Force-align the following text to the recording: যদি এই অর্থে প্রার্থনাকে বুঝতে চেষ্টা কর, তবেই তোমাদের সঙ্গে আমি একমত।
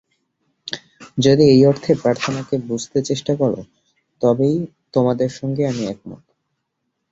যদি 1.17 1.43
এই 1.49 1.61
অর্থে 1.65 1.91
প্রার্থনাকে 1.95 2.55
বুঝতে 2.67 2.97
চেষ্টা 3.01 3.33
কর, 3.35 3.51
তবেই 4.21 4.57
তোমাদের 4.93 5.29
সঙ্গে 5.39 5.63
আমি 5.67 5.83
একমত। 5.85 6.23